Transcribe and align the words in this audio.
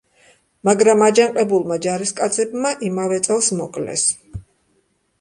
მაგრამ 0.69 1.03
აჯანყებულმა 1.07 1.79
ჯარისკაცებმა 1.87 2.75
იმავე 2.91 3.23
წელს 3.31 3.55
მოკლეს. 3.63 4.11